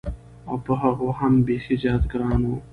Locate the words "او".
0.49-0.55